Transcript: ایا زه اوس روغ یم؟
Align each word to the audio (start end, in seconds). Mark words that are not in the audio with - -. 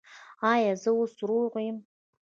ایا 0.51 0.73
زه 0.81 0.89
اوس 0.97 1.13
روغ 1.29 1.53
یم؟ 1.65 1.77